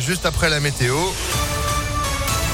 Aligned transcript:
Juste 0.00 0.26
après 0.26 0.50
la 0.50 0.58
météo. 0.58 0.96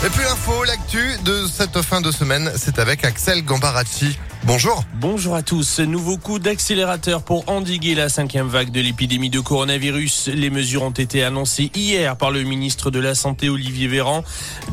Et 0.05 0.11
puis 0.11 0.23
l'info, 0.23 0.63
l'actu 0.65 1.17
de 1.25 1.47
cette 1.47 1.81
fin 1.81 2.03
de 2.03 2.13
semaine, 2.13 2.53
c'est 2.55 2.79
avec 2.79 3.03
Axel 3.03 3.43
Gambaracci. 3.43 4.19
Bonjour. 4.45 4.85
Bonjour 4.95 5.35
à 5.35 5.43
tous. 5.43 5.81
Nouveau 5.81 6.17
coup 6.17 6.39
d'accélérateur 6.39 7.23
pour 7.23 7.47
endiguer 7.49 7.95
la 7.95 8.09
cinquième 8.09 8.49
vague 8.49 8.71
de 8.71 8.81
l'épidémie 8.81 9.29
de 9.29 9.39
coronavirus. 9.39 10.31
Les 10.33 10.49
mesures 10.49 10.83
ont 10.83 10.91
été 10.91 11.23
annoncées 11.23 11.71
hier 11.75 12.17
par 12.17 12.31
le 12.31 12.43
ministre 12.43 12.91
de 12.91 12.99
la 12.99 13.15
Santé 13.15 13.51
Olivier 13.51 13.87
Véran. 13.87 14.25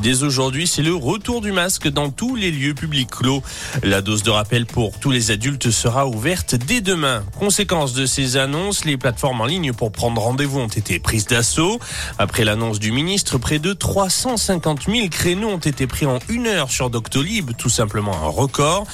Dès 0.02 0.24
aujourd'hui, 0.24 0.68
c'est 0.68 0.84
le 0.84 0.96
retour 0.96 1.42
du 1.42 1.52
masque 1.52 1.90
dans 1.90 2.10
tous 2.10 2.38
les 2.38 2.50
lieux 2.50 2.76
publics 2.76 3.10
clos. 3.10 3.44
La 3.84 4.02
dose 4.02 4.24
de 4.24 4.30
rappel 4.30 4.66
pour 4.66 4.98
tous 5.00 5.12
les 5.12 5.32
adultes 5.32 5.70
sera 5.70 6.08
ouverte 6.08 6.56
dès 6.56 6.80
demain. 6.80 7.24
Conséquence 7.38 7.94
de 7.94 8.06
ces 8.06 8.38
annonces, 8.38 8.86
les 8.86 8.96
plateformes 8.96 9.42
en 9.42 9.46
ligne 9.46 9.74
pour 9.74 9.92
prendre 9.92 10.22
rendez-vous 10.22 10.60
ont 10.60 10.68
été 10.68 10.98
prises 11.00 11.28
d'assaut. 11.28 11.78
Après 12.18 12.46
l'annonce 12.46 12.80
du 12.80 12.94
ministre, 12.94 13.38
près 13.38 13.60
de 13.60 13.74
350 13.74 14.86
000 14.88 15.10
créneaux 15.10 15.50
ont 15.50 15.58
été 15.58 15.88
pris 15.88 16.06
en 16.06 16.20
une 16.30 16.48
heure 16.48 16.72
sur 16.72 16.90
Doctolib, 16.90 17.52
tout 17.58 17.70
simplement 17.70 18.16
un 18.24 18.30
record. 18.30 18.88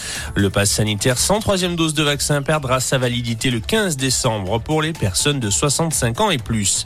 Sanitaire 0.66 1.17
sans 1.17 1.40
troisième 1.40 1.76
dose 1.76 1.94
de 1.94 2.03
vaccin 2.03 2.41
perdra 2.41 2.80
sa 2.80 2.98
validité 2.98 3.49
le 3.49 3.59
15 3.59 3.98
décembre 3.98 4.59
pour 4.59 4.81
les 4.81 4.94
personnes 4.94 5.40
de 5.40 5.49
65 5.49 6.21
ans 6.21 6.31
et 6.31 6.38
plus. 6.38 6.85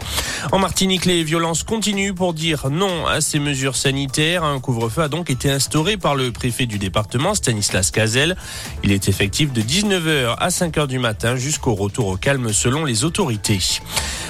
En 0.52 0.60
Martinique, 0.60 1.06
les 1.06 1.24
violences 1.24 1.64
continuent 1.64 2.14
pour 2.14 2.34
dire 2.34 2.70
non 2.70 3.06
à 3.06 3.22
ces 3.22 3.40
mesures 3.40 3.76
sanitaires. 3.76 4.44
Un 4.44 4.60
couvre-feu 4.60 5.04
a 5.04 5.08
donc 5.08 5.30
été 5.30 5.50
instauré 5.50 5.98
par 5.98 6.16
le 6.16 6.32
préfet 6.32 6.66
du 6.66 6.78
département, 6.78 7.34
Stanislas 7.34 7.92
Cazel. 7.92 8.36
Il 8.84 8.92
est 8.92 9.08
effectif 9.10 9.54
de 9.54 9.62
19h 9.62 10.36
à 10.38 10.50
5h 10.50 10.88
du 10.88 11.00
matin 11.00 11.36
jusqu'au 11.36 11.74
retour 11.74 12.08
au 12.08 12.18
calme 12.18 12.54
selon 12.54 12.86
les 12.86 13.04
autorités. 13.04 13.60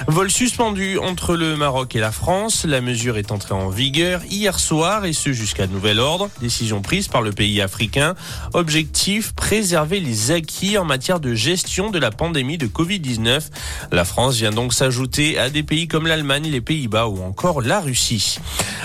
Vol 0.06 0.30
suspendu 0.30 0.98
entre 0.98 1.34
le 1.34 1.56
Maroc 1.56 1.96
et 1.96 1.98
la 1.98 2.12
France. 2.12 2.64
La 2.64 2.80
mesure 2.80 3.18
est 3.18 3.32
entrée 3.32 3.54
en 3.54 3.68
vigueur 3.68 4.22
hier 4.30 4.58
soir 4.58 5.04
et 5.04 5.12
ce 5.12 5.32
jusqu'à 5.32 5.66
nouvel 5.66 5.98
ordre. 5.98 6.30
Décision 6.40 6.80
prise 6.80 7.08
par 7.08 7.20
le 7.20 7.32
pays 7.32 7.60
africain. 7.60 8.14
Objectif, 8.54 9.34
préserver 9.34 10.00
les 10.00 10.30
acquis 10.30 10.78
en 10.78 10.84
matière 10.84 11.20
de 11.20 11.34
gestion 11.34 11.90
de 11.90 11.98
la 11.98 12.10
pandémie 12.10 12.58
de 12.58 12.66
Covid-19. 12.66 13.48
La 13.90 14.04
France 14.04 14.36
vient 14.36 14.50
donc 14.50 14.72
s'ajouter 14.72 15.38
à 15.38 15.50
des 15.50 15.62
pays 15.62 15.88
comme 15.88 16.06
l'Allemagne, 16.06 16.48
les 16.48 16.60
Pays-Bas 16.60 17.08
ou 17.08 17.22
encore 17.22 17.60
la 17.60 17.80
Russie. 17.80 18.38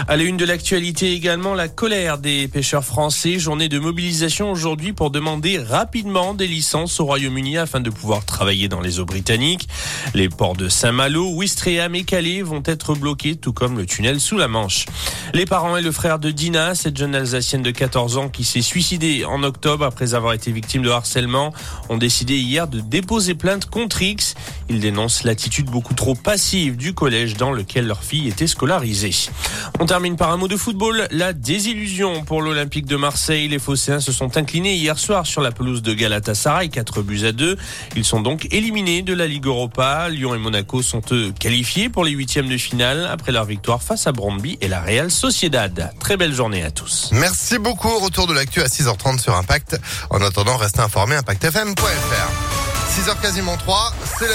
À 0.08 0.18
la 0.18 0.24
une 0.24 0.38
de 0.38 0.46
l'actualité 0.46 1.14
également, 1.14 1.54
la 1.54 1.68
colère 1.68 2.18
des 2.18 2.48
pêcheurs 2.48 2.84
français. 2.84 3.38
Journée 3.38 3.70
de 3.70 3.80
mobilisation 3.80 4.52
aujourd'hui 4.52 4.94
pour 4.94 5.12
demander 5.12 5.60
rapidement 5.60 6.34
des 6.34 6.48
licences 6.48 7.00
au 7.00 7.06
Royaume-Uni 7.06 7.58
afin 7.58 7.80
de 7.80 7.90
pouvoir 7.90 8.26
travailler 8.26 8.68
dans 8.68 8.82
les 8.82 9.00
eaux 9.00 9.06
britanniques. 9.06 9.68
Les 10.14 10.30
ports 10.30 10.56
de 10.56 10.70
Saint-Malo, 11.04 11.32
Ouistreham 11.32 11.96
et 11.96 12.04
Calais 12.06 12.42
vont 12.42 12.64
être 12.66 12.96
bloqués, 12.96 13.36
tout 13.36 13.52
comme 13.52 13.78
le 13.78 13.86
tunnel 13.86 14.22
sous 14.22 14.38
la 14.38 14.48
Manche. 14.48 14.86
Les 15.34 15.46
parents 15.46 15.76
et 15.76 15.82
le 15.82 15.92
frère 15.92 16.18
de 16.18 16.32
Dina, 16.32 16.76
cette 16.76 16.96
jeune 16.96 17.14
Alsacienne 17.14 17.62
de 17.62 17.72
14 17.72 18.18
ans 18.18 18.30
qui 18.30 18.46
s'est 18.46 18.62
suicidée 18.62 19.26
en 19.26 19.44
octobre 19.44 19.84
après 19.84 20.14
avoir 20.14 20.32
été 20.32 20.50
victime 20.54 20.82
de 20.82 20.90
harcèlement, 20.90 21.54
ont 21.90 21.98
décidé 21.98 22.38
hier 22.38 22.70
de 22.70 22.80
déposer 22.80 23.36
plainte 23.36 23.66
contre 23.66 24.02
X. 24.02 24.36
Ils 24.70 24.80
dénoncent 24.80 25.24
l'attitude 25.24 25.68
beaucoup 25.70 25.94
trop 25.94 26.16
passive 26.16 26.78
du 26.78 26.94
collège 26.94 27.36
dans 27.36 27.52
lequel 27.52 27.88
leur 27.88 28.04
fille 28.04 28.28
était 28.28 28.48
scolarisée. 28.48 29.14
On 29.80 29.86
termine 29.86 30.16
par 30.16 30.32
un 30.32 30.38
mot 30.38 30.48
de 30.48 30.58
football. 30.58 31.08
La 31.12 31.34
désillusion 31.34 32.24
pour 32.24 32.42
l'Olympique 32.42 32.86
de 32.86 32.96
Marseille. 32.96 33.48
Les 33.48 33.60
Phocéens 33.60 34.00
se 34.00 34.12
sont 34.12 34.38
inclinés 34.38 34.76
hier 34.76 34.98
soir 34.98 35.26
sur 35.26 35.42
la 35.42 35.52
pelouse 35.52 35.82
de 35.82 35.94
Galatasaray, 35.94 36.70
4 36.70 37.02
buts 37.02 37.26
à 37.26 37.32
2. 37.32 37.58
Ils 37.96 38.06
sont 38.06 38.22
donc 38.22 38.48
éliminés 38.52 39.02
de 39.02 39.14
la 39.14 39.28
Ligue 39.28 39.46
Europa. 39.46 40.10
Lyon 40.10 40.36
et 40.36 40.40
Monaco 40.40 40.82
sont 40.82 41.02
eux 41.12 41.34
qualifiés 41.40 41.90
pour 41.90 42.04
les 42.04 42.12
huitièmes 42.12 42.50
de 42.50 42.58
finale 42.58 43.08
après 43.12 43.32
leur 43.32 43.46
victoire 43.46 43.82
face 43.82 44.08
à 44.08 44.12
Bromby 44.12 44.58
et 44.62 44.68
la 44.68 44.82
Real 44.82 45.12
Sociedad. 45.12 45.94
Très 46.00 46.18
belle 46.18 46.34
journée 46.34 46.64
à 46.64 46.72
tous. 46.72 47.10
Merci 47.12 47.58
beaucoup. 47.58 48.00
Retour 48.00 48.28
de 48.28 48.34
l'actu 48.34 48.62
à 48.62 48.68
6h30 48.68 49.20
sur 49.20 49.36
Impact. 49.36 49.80
En 50.10 50.22
attendant, 50.22 50.58
restez 50.58 50.82
informés 50.82 51.16
impactfm.fr. 51.16 52.64
6h 52.94 53.20
quasiment 53.22 53.58
3, 53.58 53.92
c'est 54.20 54.28